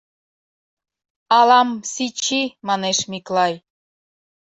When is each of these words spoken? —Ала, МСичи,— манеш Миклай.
—Ала, 1.37 1.59
МСичи,— 1.67 2.41
манеш 2.67 2.97
Миклай. 3.11 3.53